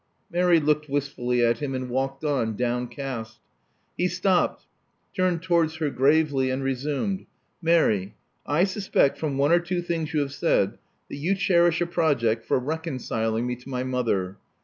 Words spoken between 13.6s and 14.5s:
my mother.